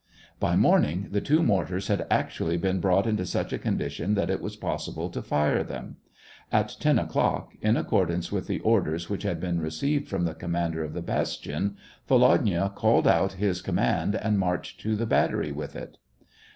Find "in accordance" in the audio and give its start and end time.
7.61-8.31